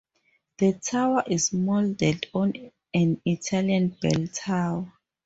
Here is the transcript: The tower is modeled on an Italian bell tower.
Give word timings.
The 0.57 0.73
tower 0.79 1.23
is 1.27 1.53
modeled 1.53 2.25
on 2.33 2.53
an 2.91 3.21
Italian 3.23 3.89
bell 4.01 4.25
tower. 4.33 4.91